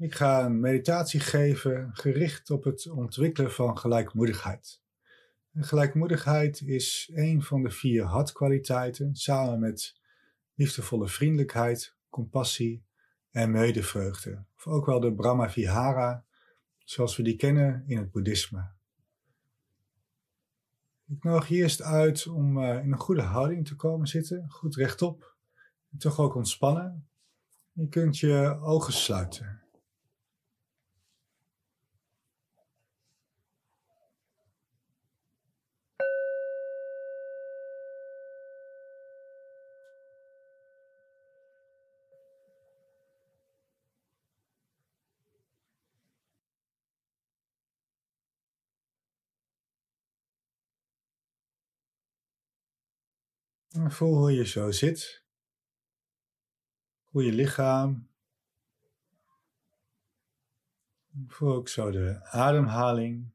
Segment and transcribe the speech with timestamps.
[0.00, 4.80] Ik ga een meditatie geven gericht op het ontwikkelen van gelijkmoedigheid.
[5.54, 10.00] Gelijkmoedigheid is een van de vier hartkwaliteiten, samen met
[10.54, 12.84] liefdevolle vriendelijkheid, compassie
[13.30, 14.44] en medevreugde.
[14.56, 16.24] Of ook wel de Brahma Vihara,
[16.78, 18.70] zoals we die kennen in het boeddhisme.
[21.08, 24.76] Ik nodig je eerst uit om uh, in een goede houding te komen zitten, goed
[24.76, 25.36] rechtop.
[25.92, 27.08] En toch ook ontspannen.
[27.72, 29.60] Je kunt je ogen sluiten.
[53.88, 55.24] Voel hoe je zo zit.
[57.04, 58.08] Hoe je lichaam.
[61.26, 63.32] Voel ook zo de ademhaling.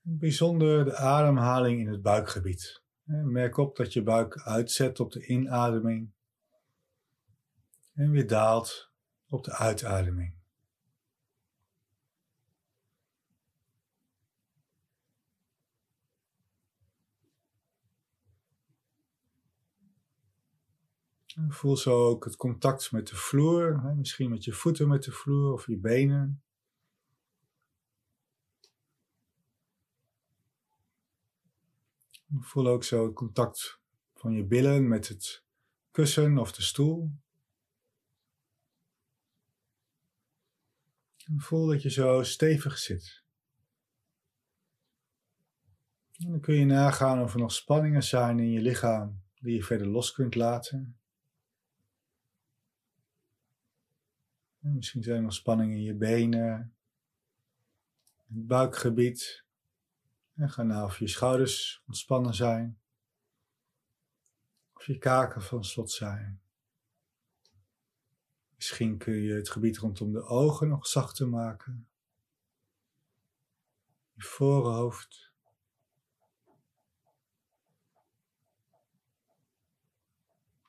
[0.00, 2.82] Bijzonder de ademhaling in het buikgebied.
[3.04, 6.12] Merk op dat je buik uitzet op de inademing
[7.94, 8.90] en weer daalt
[9.28, 10.39] op de uitademing.
[21.48, 25.52] Voel zo ook het contact met de vloer, misschien met je voeten met de vloer
[25.52, 26.42] of je benen.
[32.38, 33.80] Voel ook zo het contact
[34.14, 35.44] van je billen met het
[35.90, 37.10] kussen of de stoel.
[41.36, 43.22] voel dat je zo stevig zit.
[46.10, 49.86] Dan kun je nagaan of er nog spanningen zijn in je lichaam die je verder
[49.86, 50.99] los kunt laten.
[54.60, 56.74] Misschien zijn er nog spanningen in je benen,
[58.26, 59.44] het buikgebied.
[60.34, 62.80] En ga nou of je schouders ontspannen zijn,
[64.72, 66.40] of je kaken van slot zijn.
[68.54, 71.88] Misschien kun je het gebied rondom de ogen nog zachter maken.
[74.12, 75.32] Je voorhoofd.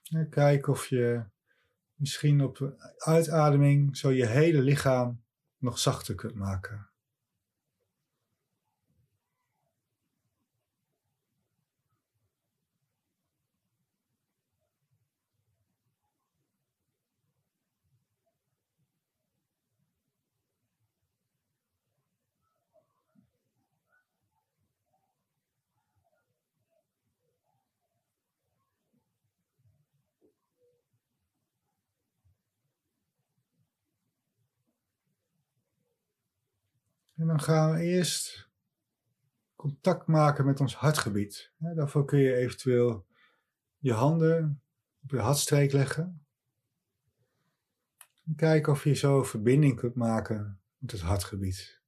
[0.09, 1.25] En kijk of je
[2.01, 5.23] misschien op uitademing zo je hele lichaam
[5.57, 6.90] nog zachter kunt maken.
[37.21, 38.49] En dan gaan we eerst
[39.55, 41.51] contact maken met ons hartgebied.
[41.57, 43.05] daarvoor kun je eventueel
[43.77, 44.61] je handen
[45.03, 46.25] op je hartstreek leggen.
[48.25, 51.81] En kijken of je zo verbinding kunt maken met het hartgebied.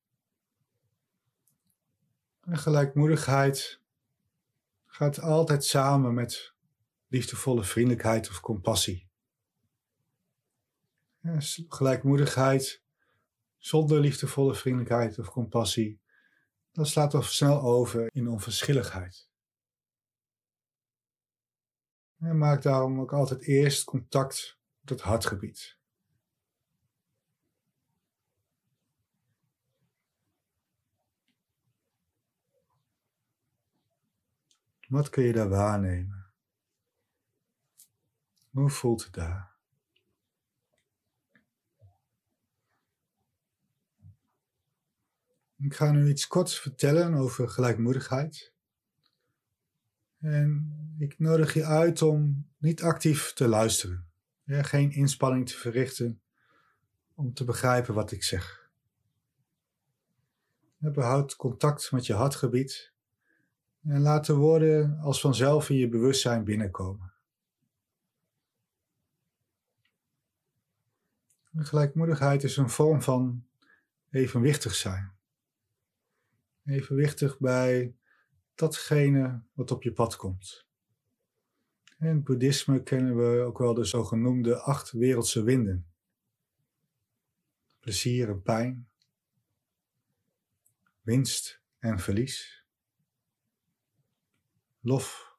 [2.41, 3.81] En gelijkmoedigheid
[4.85, 6.53] gaat altijd samen met
[7.07, 9.07] liefdevolle vriendelijkheid of compassie.
[11.67, 12.82] gelijkmoedigheid
[13.65, 16.01] zonder liefdevolle vriendelijkheid of compassie,
[16.71, 19.29] dan slaat toch snel over in onverschilligheid.
[22.19, 25.77] En maak daarom ook altijd eerst contact met het hartgebied.
[34.87, 36.31] Wat kun je daar waarnemen?
[38.49, 39.52] Hoe voelt het daar?
[45.63, 48.53] Ik ga nu iets korts vertellen over gelijkmoedigheid.
[50.19, 54.07] En ik nodig je uit om niet actief te luisteren.
[54.43, 56.21] Ja, geen inspanning te verrichten
[57.13, 58.69] om te begrijpen wat ik zeg.
[60.77, 62.93] Behoud contact met je hartgebied
[63.83, 67.13] en laat de woorden als vanzelf in je bewustzijn binnenkomen.
[71.55, 73.45] Gelijkmoedigheid is een vorm van
[74.09, 75.13] evenwichtig zijn
[76.65, 77.95] evenwichtig bij
[78.55, 80.67] datgene wat op je pad komt.
[81.99, 85.87] In het boeddhisme kennen we ook wel de zogenoemde acht wereldse winden.
[87.79, 88.89] Plezier en pijn,
[91.01, 92.65] winst en verlies,
[94.79, 95.37] lof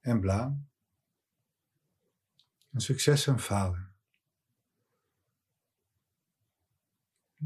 [0.00, 0.68] en blaam,
[2.70, 3.93] en succes en falen.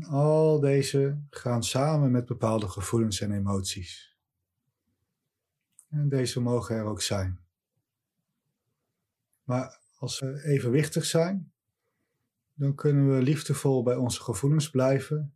[0.06, 4.16] Al deze gaan samen met bepaalde gevoelens en emoties.
[5.88, 7.40] En deze mogen er ook zijn.
[9.44, 11.52] Maar als ze evenwichtig zijn,
[12.54, 15.34] dan kunnen we liefdevol bij onze gevoelens blijven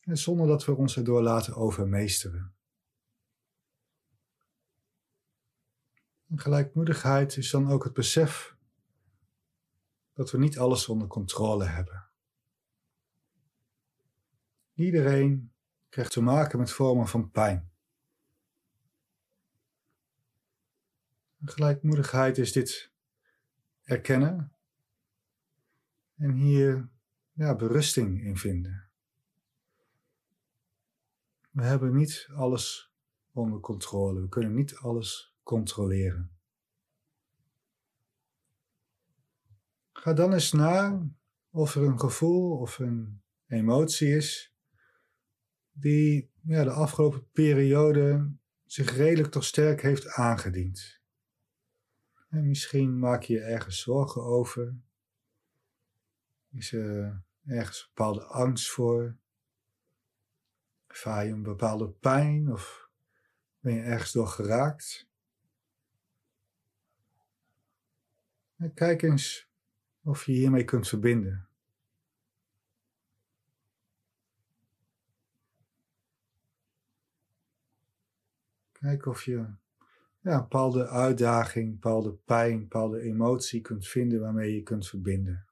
[0.00, 2.52] en zonder dat we ons erdoor laten overmeesteren.
[6.34, 8.56] gelijkmoedigheid is dan ook het besef
[10.12, 12.07] dat we niet alles onder controle hebben.
[14.78, 15.52] Iedereen
[15.88, 17.70] krijgt te maken met vormen van pijn.
[21.40, 22.92] Gelijkmoedigheid is dit
[23.82, 24.52] erkennen
[26.16, 26.88] en hier
[27.32, 28.88] ja, berusting in vinden.
[31.50, 32.92] We hebben niet alles
[33.32, 34.20] onder controle.
[34.20, 36.38] We kunnen niet alles controleren.
[39.92, 41.06] Ga dan eens na
[41.50, 44.56] of er een gevoel of een emotie is
[45.80, 48.30] die ja, de afgelopen periode
[48.64, 51.00] zich redelijk toch sterk heeft aangediend.
[52.28, 54.76] En misschien maak je je ergens zorgen over.
[56.50, 59.16] Is er ergens bepaalde angst voor?
[60.86, 62.90] Ervaar je een bepaalde pijn of
[63.60, 65.08] ben je ergens door geraakt?
[68.74, 69.48] Kijk eens
[70.02, 71.47] of je hiermee kunt verbinden.
[78.80, 79.32] Kijk of je
[80.20, 84.88] ja, een bepaalde uitdaging, een bepaalde pijn, een bepaalde emotie kunt vinden waarmee je kunt
[84.88, 85.46] verbinden.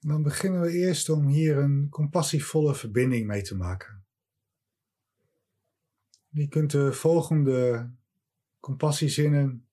[0.00, 4.04] Dan beginnen we eerst om hier een compassievolle verbinding mee te maken.
[6.28, 7.90] Je kunt de volgende
[8.60, 9.66] compassiezinnen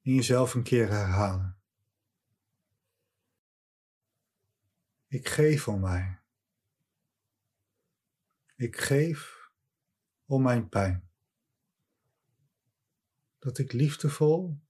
[0.00, 1.56] in jezelf een keer herhalen.
[5.08, 6.21] Ik geef om mij.
[8.62, 9.50] Ik geef
[10.24, 11.08] om mijn pijn.
[13.38, 14.60] Dat ik liefdevol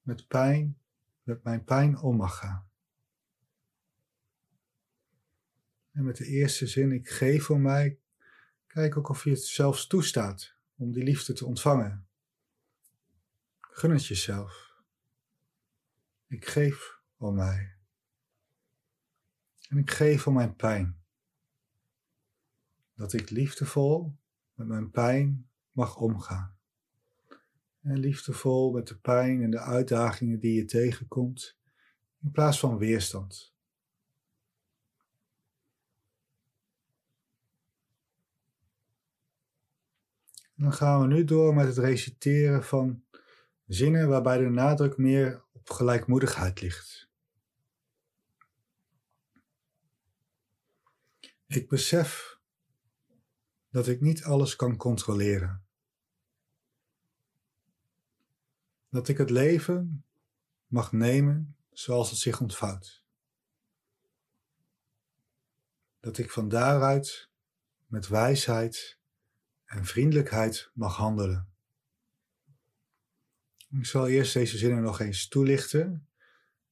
[0.00, 0.78] met pijn,
[1.22, 2.70] met mijn pijn om mag gaan.
[5.90, 7.98] En met de eerste zin, ik geef om mij,
[8.66, 12.08] kijk ook of je het zelfs toestaat om die liefde te ontvangen.
[13.60, 14.82] Gun het jezelf.
[16.26, 17.76] Ik geef om mij.
[19.68, 21.01] En ik geef om mijn pijn
[23.02, 24.16] dat ik liefdevol
[24.54, 26.56] met mijn pijn mag omgaan.
[27.80, 31.58] En liefdevol met de pijn en de uitdagingen die je tegenkomt,
[32.20, 33.54] in plaats van weerstand.
[40.54, 43.04] Dan gaan we nu door met het reciteren van
[43.66, 47.10] zinnen waarbij de nadruk meer op gelijkmoedigheid ligt.
[51.46, 52.31] Ik besef
[53.72, 55.64] dat ik niet alles kan controleren.
[58.88, 60.04] Dat ik het leven
[60.66, 63.04] mag nemen zoals het zich ontvouwt.
[66.00, 67.30] Dat ik van daaruit
[67.86, 68.98] met wijsheid
[69.64, 71.52] en vriendelijkheid mag handelen.
[73.70, 76.08] Ik zal eerst deze zinnen nog eens toelichten.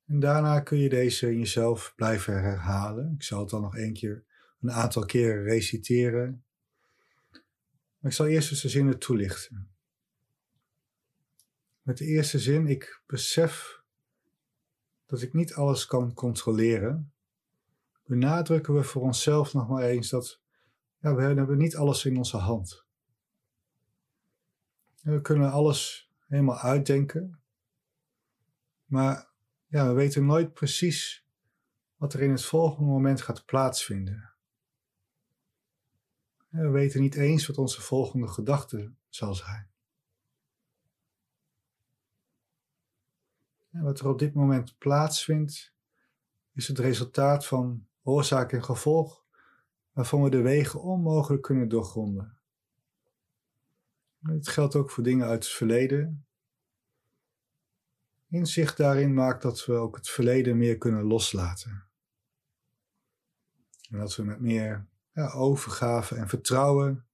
[0.07, 3.15] En daarna kun je deze in jezelf blijven herhalen.
[3.15, 4.25] Ik zal het dan nog een keer,
[4.61, 6.45] een aantal keren reciteren.
[8.01, 9.71] Maar ik zal eerst eens de zinnen toelichten.
[11.83, 13.83] Met de eerste zin, ik besef
[15.07, 17.13] dat ik niet alles kan controleren,
[18.05, 20.41] benadrukken we voor onszelf nog maar eens dat
[21.01, 22.85] ja, we hebben niet alles in onze hand.
[25.03, 27.41] We kunnen alles helemaal uitdenken,
[28.85, 29.29] maar
[29.67, 31.27] ja, we weten nooit precies
[31.97, 34.31] wat er in het volgende moment gaat plaatsvinden.
[36.51, 39.69] We weten niet eens wat onze volgende gedachte zal zijn.
[43.71, 45.73] Wat er op dit moment plaatsvindt,
[46.53, 49.25] is het resultaat van oorzaak en gevolg,
[49.93, 52.39] waarvan we de wegen onmogelijk kunnen doorgronden.
[54.23, 56.27] Het geldt ook voor dingen uit het verleden.
[58.29, 61.89] Inzicht daarin maakt dat we ook het verleden meer kunnen loslaten.
[63.91, 64.89] En dat we met meer
[65.29, 67.07] overgave en vertrouwen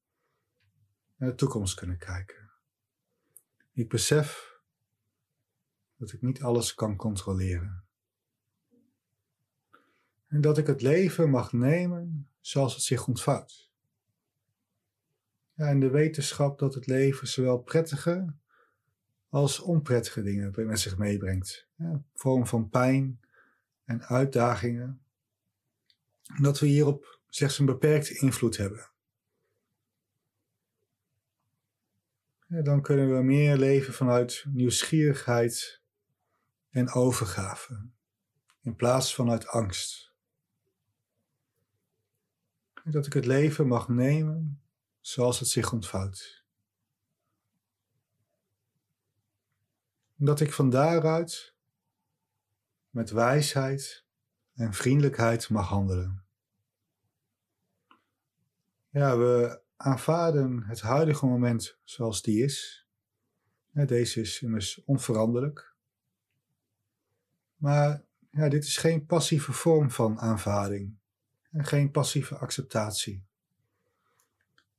[1.16, 2.50] naar de toekomst kunnen kijken.
[3.72, 4.60] Ik besef
[5.96, 7.84] dat ik niet alles kan controleren.
[10.26, 13.70] En dat ik het leven mag nemen zoals het zich ontvouwt.
[15.52, 18.34] Ja, en de wetenschap dat het leven zowel prettige
[19.28, 21.68] als onprettige dingen met zich meebrengt.
[21.74, 23.20] Ja, vorm van pijn
[23.84, 25.00] en uitdagingen.
[26.40, 28.90] Dat we hierop slechts een beperkte invloed hebben.
[32.46, 35.82] Dan kunnen we meer leven vanuit nieuwsgierigheid
[36.70, 37.88] en overgave,
[38.60, 40.14] in plaats van uit angst.
[42.84, 44.62] Dat ik het leven mag nemen
[45.00, 46.44] zoals het zich ontvouwt.
[50.14, 51.54] Dat ik van daaruit
[52.90, 54.04] met wijsheid
[54.54, 56.25] en vriendelijkheid mag handelen.
[58.96, 62.86] Ja, we aanvaarden het huidige moment zoals die is.
[63.72, 65.74] Deze is immers onveranderlijk.
[67.56, 70.96] Maar ja, dit is geen passieve vorm van aanvaarding
[71.50, 73.24] en geen passieve acceptatie.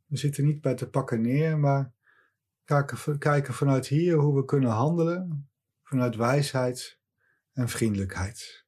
[0.06, 1.92] We zitten niet bij te pakken neer, maar
[2.64, 5.50] kijken, kijken vanuit hier hoe we kunnen handelen
[5.84, 7.00] vanuit wijsheid
[7.54, 8.67] en vriendelijkheid.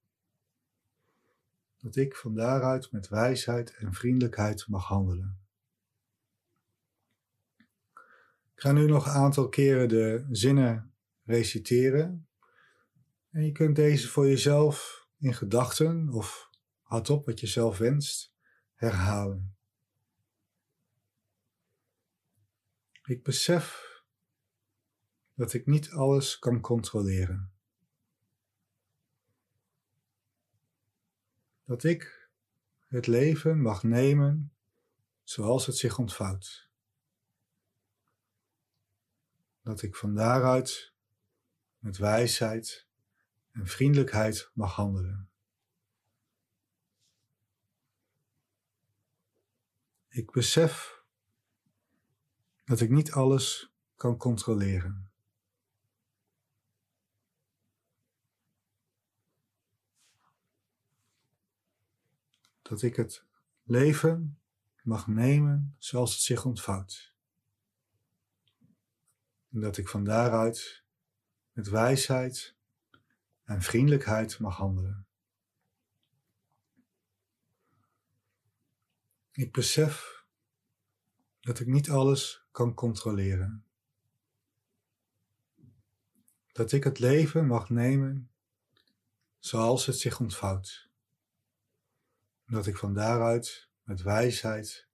[1.81, 5.39] Dat ik van daaruit met wijsheid en vriendelijkheid mag handelen.
[8.55, 10.93] Ik ga nu nog een aantal keren de zinnen
[11.23, 12.27] reciteren.
[13.31, 16.49] En je kunt deze voor jezelf in gedachten of
[16.81, 18.33] hardop wat je zelf wenst
[18.75, 19.55] herhalen.
[23.03, 23.87] Ik besef
[25.33, 27.51] dat ik niet alles kan controleren.
[31.69, 32.29] Dat ik
[32.87, 34.53] het leven mag nemen
[35.23, 36.69] zoals het zich ontvouwt.
[39.61, 40.93] Dat ik van daaruit
[41.77, 42.87] met wijsheid
[43.51, 45.29] en vriendelijkheid mag handelen.
[50.07, 51.03] Ik besef
[52.65, 55.08] dat ik niet alles kan controleren.
[62.69, 63.23] Dat ik het
[63.63, 64.39] leven
[64.81, 67.13] mag nemen zoals het zich ontvouwt.
[69.51, 70.83] En dat ik van daaruit
[71.51, 72.55] met wijsheid
[73.43, 75.07] en vriendelijkheid mag handelen.
[79.31, 80.25] Ik besef
[81.39, 83.65] dat ik niet alles kan controleren.
[86.51, 88.31] Dat ik het leven mag nemen
[89.39, 90.88] zoals het zich ontvouwt.
[92.49, 94.87] Dat ik van daaruit met wijsheid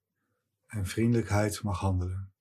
[0.68, 2.32] en vriendelijkheid mag handelen.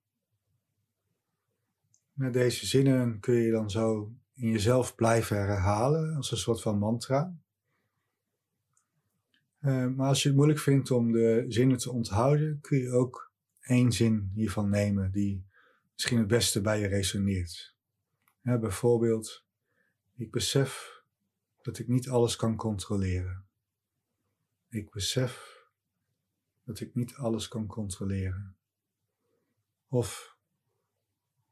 [2.13, 6.77] Met deze zinnen kun je dan zo in jezelf blijven herhalen als een soort van
[6.77, 7.35] mantra.
[9.61, 13.31] Uh, maar als je het moeilijk vindt om de zinnen te onthouden, kun je ook
[13.61, 15.45] één zin hiervan nemen die
[15.93, 17.75] misschien het beste bij je resoneert.
[18.41, 19.45] Bijvoorbeeld,
[20.15, 21.01] ik besef
[21.61, 23.44] dat ik niet alles kan controleren.
[24.75, 25.63] Ik besef
[26.63, 28.57] dat ik niet alles kan controleren.
[29.87, 30.37] Of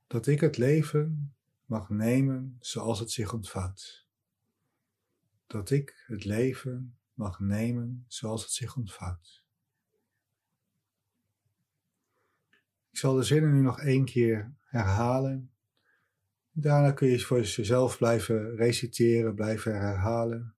[0.08, 4.08] dat ik het leven mag nemen zoals het zich ontvouwt.
[5.48, 9.44] Dat ik het leven mag nemen zoals het zich ontvouwt.
[12.90, 15.52] Ik zal de zinnen nu nog één keer herhalen.
[16.52, 20.56] Daarna kun je voor jezelf blijven reciteren, blijven herhalen.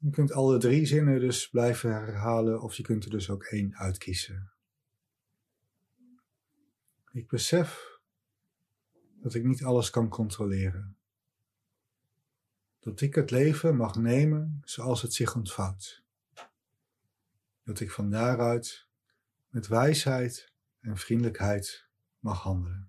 [0.00, 3.76] Je kunt alle drie zinnen dus blijven herhalen of je kunt er dus ook één
[3.76, 4.52] uitkiezen.
[7.12, 7.98] Ik besef
[9.20, 10.96] dat ik niet alles kan controleren.
[12.78, 16.04] Dat ik het leven mag nemen zoals het zich ontvouwt.
[17.62, 18.86] Dat ik van daaruit
[19.48, 21.88] met wijsheid en vriendelijkheid
[22.18, 22.87] mag handelen.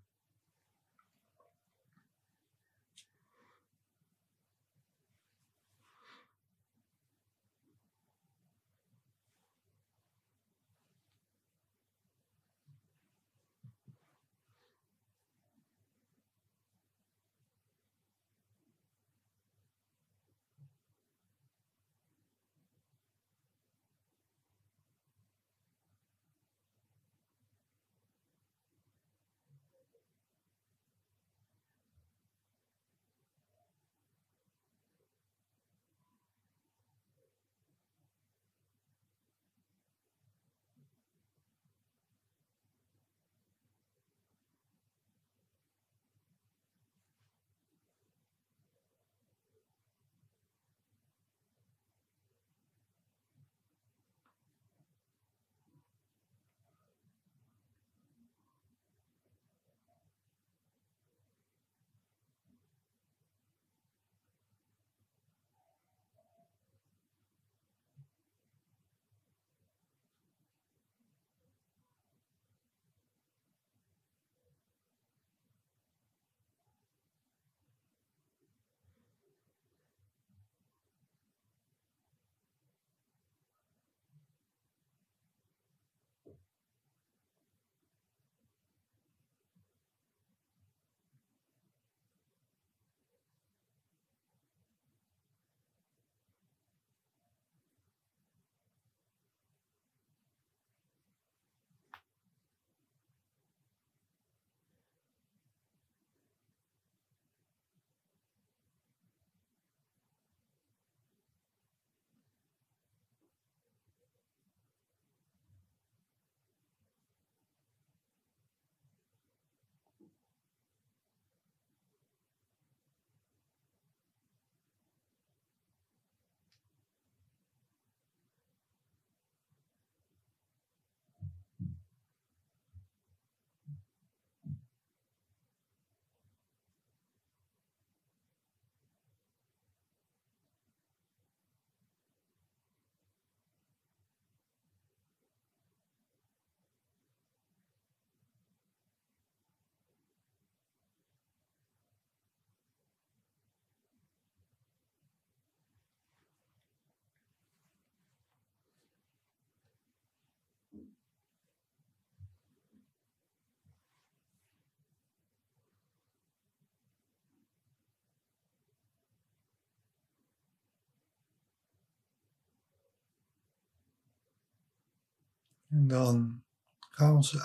[175.70, 176.44] En dan
[176.80, 177.40] gaan we onze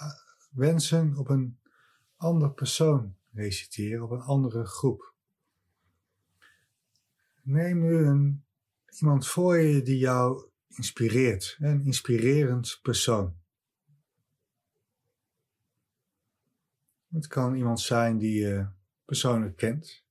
[0.51, 1.59] wensen op een
[2.17, 5.15] andere persoon reciteren, op een andere groep.
[7.43, 8.45] Neem nu een,
[9.01, 13.37] iemand voor je die jou inspireert, een inspirerend persoon.
[17.09, 18.67] Het kan iemand zijn die je
[19.05, 20.05] persoonlijk kent.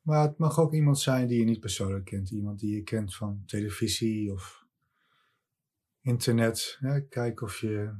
[0.00, 2.30] Maar het mag ook iemand zijn die je niet persoonlijk kent.
[2.30, 4.63] Iemand die je kent van televisie of
[6.04, 6.78] internet.
[7.08, 7.94] kijk of je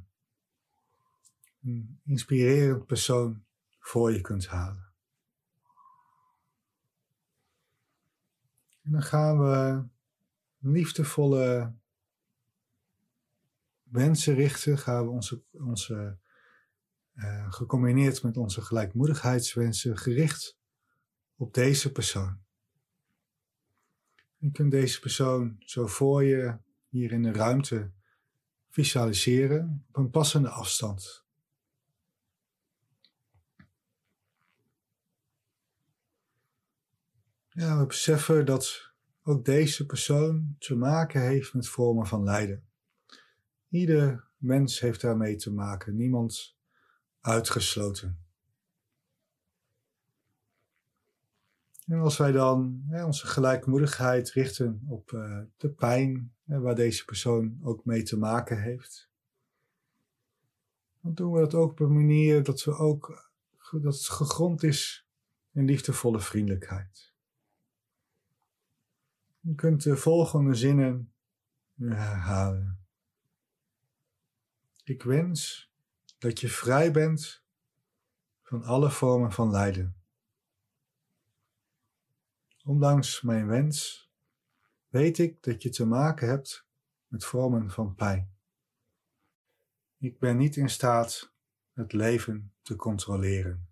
[1.62, 3.44] een inspirerend persoon
[3.78, 4.92] voor je kunt halen.
[8.82, 9.84] En dan gaan we
[10.58, 11.72] liefdevolle
[13.82, 14.78] wensen richten.
[14.78, 16.18] Gaan we onze, onze
[17.14, 20.58] uh, gecombineerd met onze gelijkmoedigheidswensen gericht
[21.36, 22.42] op deze persoon.
[24.36, 26.58] Je kunt deze persoon zo voor je
[26.94, 27.90] hier in de ruimte
[28.70, 31.24] visualiseren op een passende afstand.
[37.48, 42.68] Ja, we beseffen dat ook deze persoon te maken heeft met vormen van lijden.
[43.68, 46.56] Ieder mens heeft daarmee te maken, niemand
[47.20, 48.23] uitgesloten.
[51.86, 57.04] En als wij dan hè, onze gelijkmoedigheid richten op uh, de pijn hè, waar deze
[57.04, 59.10] persoon ook mee te maken heeft,
[61.00, 63.30] dan doen we dat ook op een manier dat, we ook,
[63.70, 65.08] dat het gegrond is
[65.52, 67.12] in liefdevolle vriendelijkheid.
[69.40, 71.12] Je kunt de volgende zinnen
[71.78, 72.86] herhalen.
[74.84, 75.72] Ik wens
[76.18, 77.44] dat je vrij bent
[78.42, 80.03] van alle vormen van lijden.
[82.66, 84.08] Ondanks mijn wens
[84.88, 86.66] weet ik dat je te maken hebt
[87.06, 88.36] met vormen van pijn.
[89.98, 91.34] Ik ben niet in staat
[91.72, 93.68] het leven te controleren.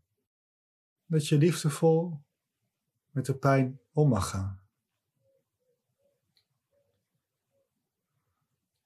[1.07, 2.25] Dat je liefdevol
[3.11, 4.61] met de pijn om mag gaan.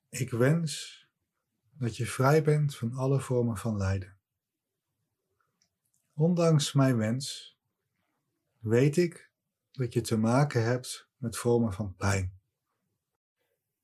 [0.09, 1.05] Ik wens
[1.71, 4.19] dat je vrij bent van alle vormen van lijden.
[6.15, 7.59] Ondanks mijn wens
[8.59, 9.26] weet ik
[9.77, 12.41] dat je te maken hebt met vormen van pijn.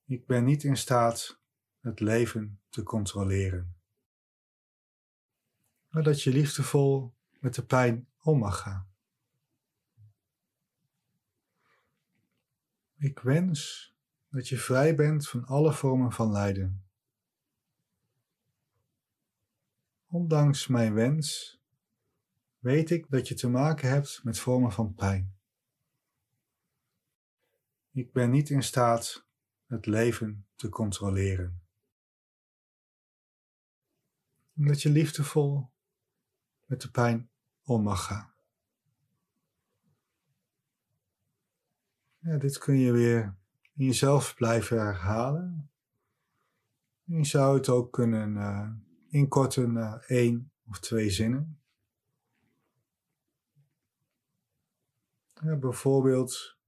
[0.04, 1.40] Ik ben niet in staat
[1.80, 3.76] het leven te controleren.
[5.88, 8.90] Maar dat je liefdevol met de pijn om mag gaan.
[12.98, 13.92] Ik wens
[14.28, 16.84] dat je vrij bent van alle vormen van lijden.
[20.06, 21.60] Ondanks mijn wens
[22.58, 25.41] weet ik dat je te maken hebt met vormen van pijn.
[27.92, 29.26] Ik ben niet in staat
[29.66, 31.62] het leven te controleren.
[34.52, 35.70] Dat je liefdevol
[36.66, 37.30] met de pijn
[37.62, 38.32] om mag gaan.
[42.18, 43.36] Ja, dit kun je weer
[43.74, 45.70] in jezelf blijven herhalen.
[47.04, 48.70] Je zou het ook kunnen uh,
[49.08, 51.60] inkorten naar één of twee zinnen.
[55.40, 56.58] Bijvoorbeeld,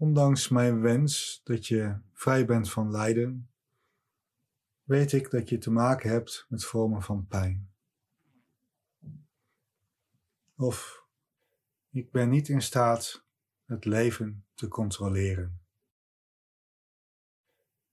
[0.00, 3.50] ondanks mijn wens dat je vrij bent van lijden,
[4.82, 7.70] weet ik dat je te maken hebt met vormen van pijn.
[10.56, 11.04] Of
[11.90, 13.26] ik ben niet in staat
[13.64, 15.60] het leven te controleren.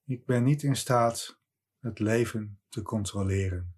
[0.06, 1.40] Ik ben niet in staat
[1.80, 3.77] het leven te controleren.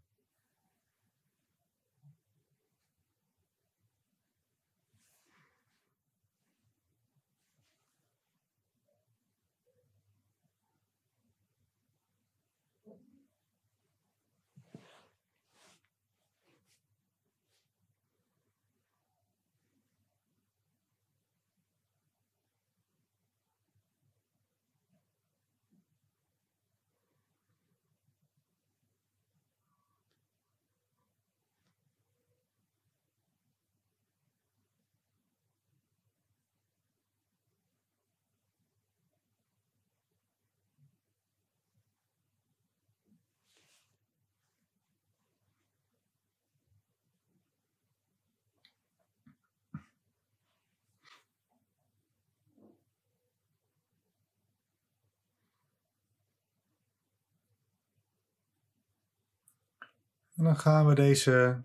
[60.40, 61.64] En dan gaan we deze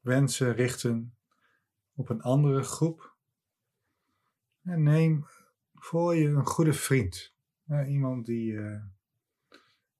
[0.00, 1.16] wensen richten
[1.94, 3.16] op een andere groep.
[4.62, 5.26] En neem
[5.74, 7.34] voor je een goede vriend.
[7.86, 8.82] iemand die, uh,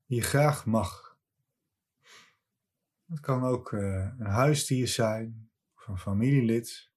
[0.07, 1.18] die je graag mag.
[3.07, 3.83] Het kan ook uh,
[4.18, 6.90] een huisdier zijn of een familielid.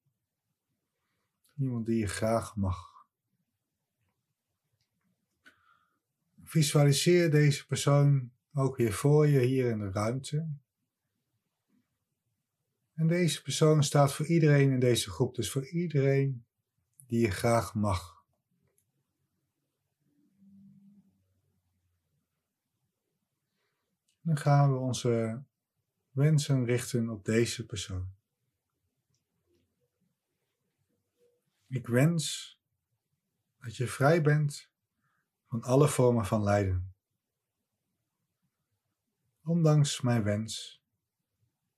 [1.58, 3.06] Iemand die je graag mag.
[6.42, 10.64] Visualiseer deze persoon ook weer voor je hier in de ruimte.
[12.96, 16.44] En deze persoon staat voor iedereen in deze groep, dus voor iedereen
[17.06, 18.24] die je graag mag.
[24.20, 25.42] Dan gaan we onze
[26.10, 28.14] wensen richten op deze persoon.
[31.66, 32.56] Ik wens
[33.58, 34.70] dat je vrij bent
[35.46, 36.94] van alle vormen van lijden.
[39.42, 40.84] Ondanks mijn wens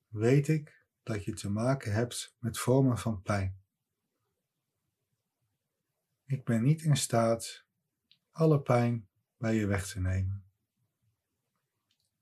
[0.08, 0.77] weet ik
[1.08, 3.62] dat je te maken hebt met vormen van pijn.
[6.24, 7.66] Ik ben niet in staat
[8.30, 10.50] alle pijn bij je weg te nemen.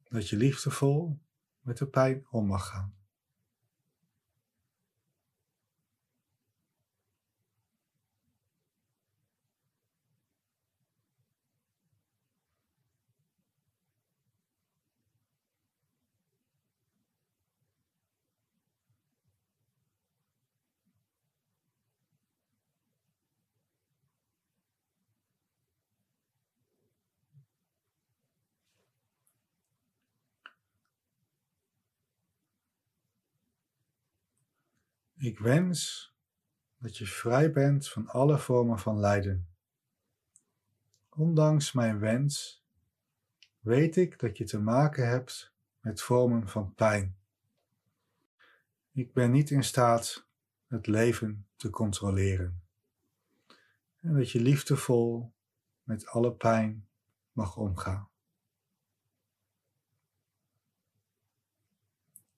[0.05, 1.21] Dat je liefdevol
[1.61, 2.97] met de pijn om mag gaan.
[35.27, 36.13] Ik wens
[36.79, 39.49] dat je vrij bent van alle vormen van lijden.
[41.09, 42.65] Ondanks mijn wens
[43.59, 47.17] weet ik dat je te maken hebt met vormen van pijn.
[48.93, 50.27] Ik ben niet in staat
[50.67, 52.63] het leven te controleren.
[54.01, 55.33] En dat je liefdevol
[55.83, 56.89] met alle pijn
[57.33, 58.09] mag omgaan.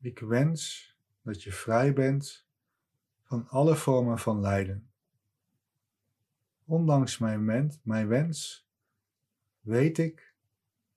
[0.00, 2.46] Ik wens dat je vrij bent
[3.28, 4.90] van alle vormen van lijden.
[6.64, 7.44] Ondanks mijn,
[7.82, 8.68] mijn wens
[9.60, 10.34] weet ik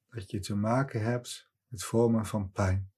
[0.10, 2.92] dat je te maken hebt met vormen van pijn.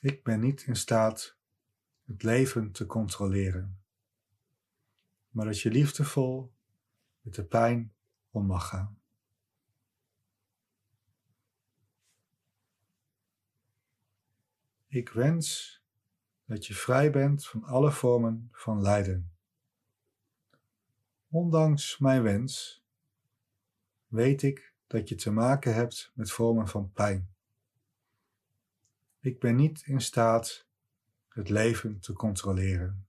[0.00, 1.36] Ik ben niet in staat
[2.04, 3.82] het leven te controleren,
[5.28, 6.52] maar dat je liefdevol
[7.20, 7.94] met de pijn
[8.30, 9.00] om mag gaan.
[14.86, 15.77] Ik wens
[16.48, 19.32] dat je vrij bent van alle vormen van lijden.
[21.28, 22.84] Ondanks mijn wens
[24.06, 27.34] weet ik dat je te maken hebt met vormen van pijn.
[29.20, 30.66] Ik ben niet in staat
[31.28, 33.06] het leven te controleren.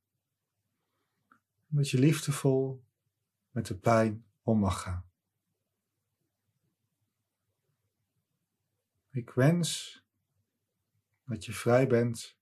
[1.68, 2.84] Dat je liefdevol
[3.52, 5.10] met de pijn om mag gaan.
[9.10, 10.02] Ik wens
[11.24, 12.39] dat je vrij bent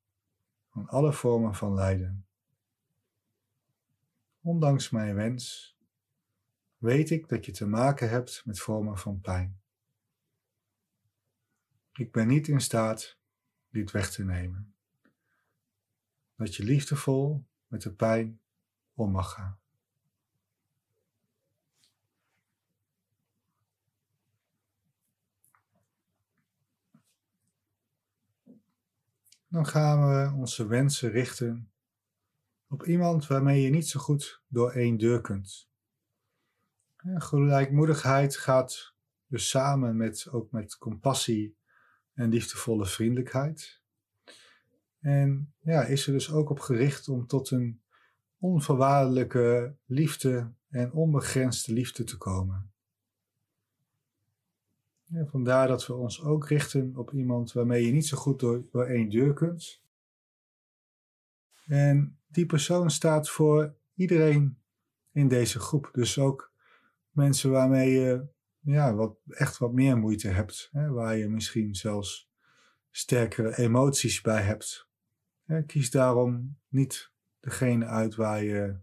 [0.78, 2.26] van alle vormen van lijden.
[4.42, 5.76] Ondanks mijn wens
[6.78, 9.62] weet ik dat je te maken hebt met vormen van pijn.
[11.94, 13.18] Ik ben niet in staat
[13.70, 14.76] dit weg te nemen.
[16.36, 18.42] Dat je liefdevol met de pijn
[18.94, 19.60] om mag gaan.
[29.58, 31.72] Dan gaan we onze wensen richten
[32.68, 35.70] op iemand waarmee je niet zo goed door één deur kunt.
[36.98, 38.94] Gelijkmoedigheid gaat
[39.28, 41.58] dus samen met, ook met compassie
[42.14, 43.82] en liefdevolle vriendelijkheid.
[45.00, 47.82] En ja, is er dus ook op gericht om tot een
[48.40, 52.72] onvoorwaardelijke liefde en onbegrensde liefde te komen.
[55.12, 58.86] Vandaar dat we ons ook richten op iemand waarmee je niet zo goed door, door
[58.86, 59.82] één deur kunt.
[61.66, 64.58] En die persoon staat voor iedereen
[65.12, 65.90] in deze groep.
[65.94, 66.54] Dus ook
[67.12, 68.26] mensen waarmee je
[68.60, 70.70] ja, wat, echt wat meer moeite hebt.
[70.72, 72.30] Hè, waar je misschien zelfs
[72.92, 74.90] sterkere emoties bij hebt.
[75.66, 78.78] kies daarom niet degene uit waar je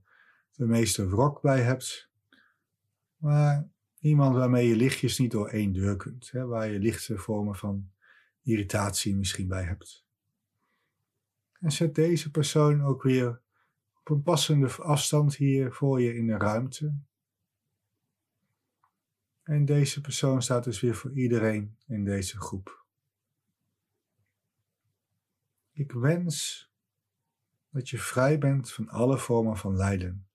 [0.53, 2.11] de meeste wrok bij hebt.
[3.17, 3.69] Maar
[4.05, 7.91] Iemand waarmee je lichtjes niet door één deur kunt, hè, waar je lichte vormen van
[8.43, 10.07] irritatie misschien bij hebt.
[11.61, 13.41] En zet deze persoon ook weer
[14.01, 16.99] op een passende afstand hier voor je in de ruimte.
[19.43, 22.85] En deze persoon staat dus weer voor iedereen in deze groep.
[25.73, 26.69] Ik wens
[27.71, 30.27] dat je vrij bent van alle vormen van lijden.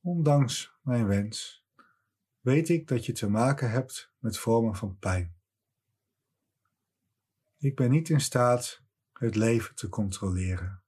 [0.00, 1.59] Ondanks mijn wens
[2.40, 5.34] weet ik dat je te maken hebt met vormen van pijn.
[7.56, 10.82] Ik ben niet in staat het leven te controleren.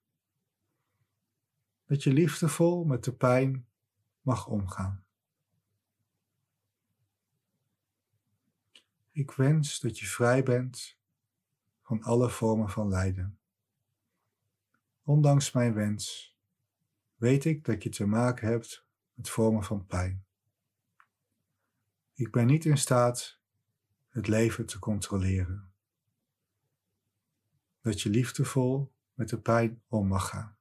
[1.85, 3.67] Dat je liefdevol met de pijn
[4.21, 5.05] mag omgaan.
[9.11, 10.97] Ik wens dat je vrij bent
[11.81, 13.39] van alle vormen van lijden.
[15.03, 16.35] Ondanks mijn wens
[17.15, 20.25] weet ik dat je te maken hebt met vormen van pijn.
[22.13, 23.39] Ik ben niet in staat
[24.09, 25.73] het leven te controleren.
[27.81, 30.57] Dat je liefdevol met de pijn om mag gaan.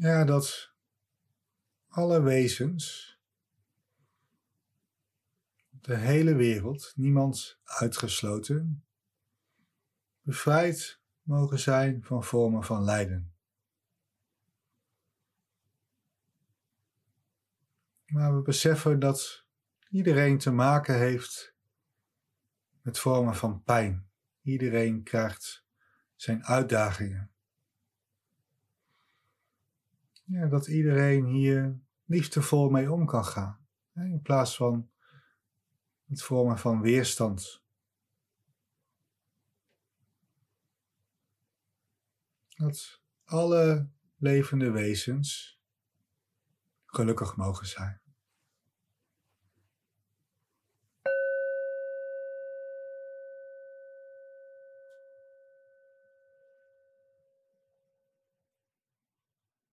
[0.00, 0.74] Ja, dat
[1.88, 3.18] alle wezens,
[5.70, 8.84] de hele wereld, niemand uitgesloten,
[10.20, 13.34] bevrijd mogen zijn van vormen van lijden.
[18.06, 19.46] Maar we beseffen dat
[19.88, 21.54] iedereen te maken heeft
[22.82, 24.10] met vormen van pijn.
[24.42, 25.64] Iedereen krijgt
[26.14, 27.29] zijn uitdagingen
[30.30, 33.66] ja, dat iedereen hier liefdevol mee om kan gaan.
[33.94, 34.90] In plaats van
[36.06, 37.64] het vormen van weerstand.
[42.48, 45.60] Dat alle levende wezens
[46.86, 47.99] gelukkig mogen zijn.